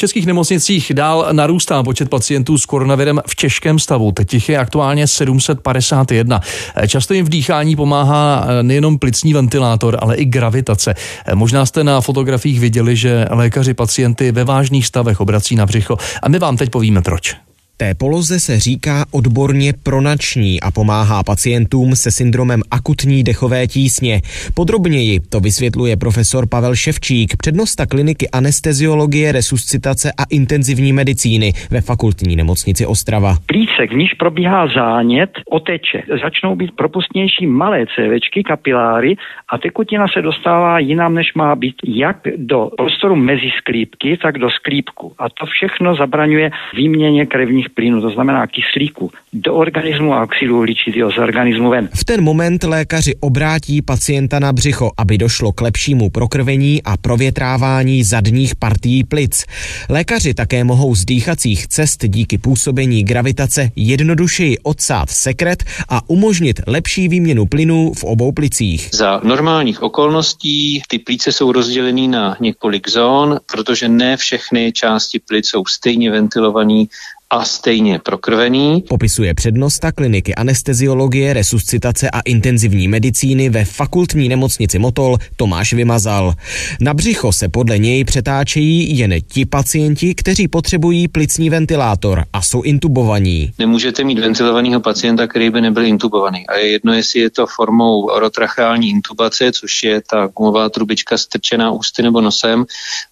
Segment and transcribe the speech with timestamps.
[0.00, 4.12] českých nemocnicích dál narůstá počet pacientů s koronavirem v těžkém stavu.
[4.12, 6.40] Teď je aktuálně 751.
[6.86, 10.94] Často jim v dýchání pomáhá nejenom plicní ventilátor, ale i gravitace.
[11.34, 16.28] Možná jste na fotografiích viděli, že lékaři pacienty ve vážných stavech obrací na břicho a
[16.28, 17.49] my vám teď povíme proč.
[17.80, 24.20] Té poloze se říká odborně pronační a pomáhá pacientům se syndromem akutní dechové tísně.
[24.54, 32.36] Podrobněji to vysvětluje profesor Pavel Ševčík, přednosta kliniky anesteziologie, resuscitace a intenzivní medicíny ve fakultní
[32.36, 33.36] nemocnici Ostrava.
[33.46, 36.02] Plícek, v níž probíhá zánět, oteče.
[36.22, 39.16] Začnou být propustnější malé cévečky, kapiláry
[39.48, 44.50] a tekutina se dostává jinam, než má být, jak do prostoru mezi sklípky, tak do
[44.50, 45.12] sklípku.
[45.18, 51.12] A to všechno zabraňuje výměně krevních plynu, to znamená kyslíku, do organismu a oxidu uhličitého
[51.12, 51.88] z organismu ven.
[51.94, 58.04] V ten moment lékaři obrátí pacienta na břicho, aby došlo k lepšímu prokrvení a provětrávání
[58.04, 59.44] zadních partií plic.
[59.88, 67.08] Lékaři také mohou z dýchacích cest díky působení gravitace jednodušeji odsát sekret a umožnit lepší
[67.08, 68.88] výměnu plynů v obou plicích.
[68.92, 75.46] Za normálních okolností ty plíce jsou rozděleny na několik zón, protože ne všechny části plic
[75.46, 76.88] jsou stejně ventilovaný
[77.30, 78.84] a stejně prokrvený.
[78.88, 86.34] Popisuje přednosta kliniky anesteziologie, resuscitace a intenzivní medicíny ve fakultní nemocnici Motol Tomáš Vymazal.
[86.80, 92.62] Na břicho se podle něj přetáčejí jen ti pacienti, kteří potřebují plicní ventilátor a jsou
[92.62, 93.52] intubovaní.
[93.58, 96.46] Nemůžete mít ventilovaného pacienta, který by nebyl intubovaný.
[96.46, 101.70] A je jedno, jestli je to formou orotracheální intubace, což je ta gumová trubička strčená
[101.70, 102.64] ústy nebo nosem,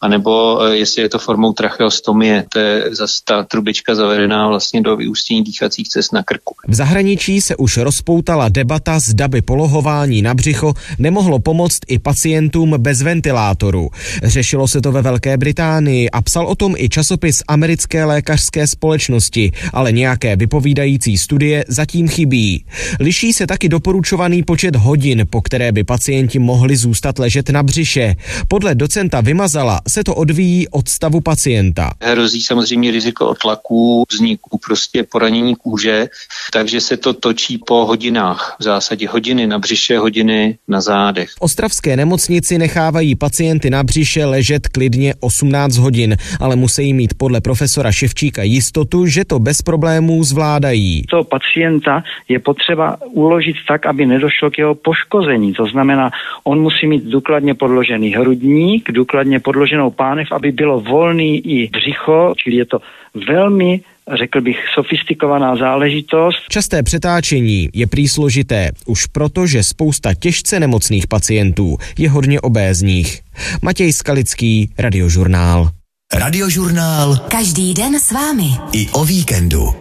[0.00, 4.82] anebo eh, jestli je to formou tracheostomie, to je zase ta trubička za zavedená vlastně
[4.82, 6.54] do vyústění dýchacích cest na krku.
[6.68, 12.74] V zahraničí se už rozpoutala debata, zda by polohování na břicho nemohlo pomoct i pacientům
[12.78, 13.88] bez ventilátoru.
[14.22, 19.15] Řešilo se to ve Velké Británii a psal o tom i časopis americké lékařské společnosti,
[19.72, 22.64] ale nějaké vypovídající studie zatím chybí.
[23.00, 28.14] Liší se taky doporučovaný počet hodin, po které by pacienti mohli zůstat ležet na břiše.
[28.48, 31.92] Podle docenta Vymazala se to odvíjí od stavu pacienta.
[32.00, 36.06] Hrozí samozřejmě riziko otlaků, vzniku prostě poranění kůže,
[36.52, 38.56] takže se to točí po hodinách.
[38.60, 41.30] V zásadě hodiny na břiše, hodiny na zádech.
[41.30, 47.40] V ostravské nemocnici nechávají pacienty na břiše ležet klidně 18 hodin, ale musí mít podle
[47.40, 51.02] profesora Ševčíka jistotu, že to bez problémů zvládají.
[51.10, 55.52] To pacienta je potřeba uložit tak, aby nedošlo k jeho poškození.
[55.52, 56.10] To znamená,
[56.44, 62.56] on musí mít důkladně podložený hrudník, důkladně podloženou pánev, aby bylo volný i břicho, čili
[62.56, 62.78] je to
[63.28, 63.80] velmi
[64.14, 66.38] řekl bych, sofistikovaná záležitost.
[66.48, 73.20] Časté přetáčení je prý složité, už proto, že spousta těžce nemocných pacientů je hodně obézních.
[73.62, 75.70] Matěj Skalický, Radiožurnál.
[76.16, 77.16] Radiožurnál.
[77.28, 78.56] Každý den s vámi.
[78.72, 79.76] I o víkendu.